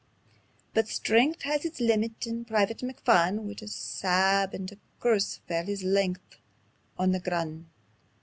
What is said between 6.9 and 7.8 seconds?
on the grun'.